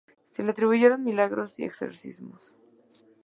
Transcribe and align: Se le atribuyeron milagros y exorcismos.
Se 0.25 0.41
le 0.41 0.49
atribuyeron 0.49 1.03
milagros 1.03 1.59
y 1.59 1.63
exorcismos. 1.63 2.55